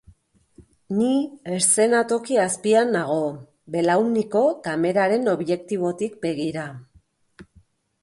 [0.99, 1.11] Ni
[1.57, 3.19] eszenatoki azpian nago,
[3.77, 6.69] belauniko kameraren objektibotik begira.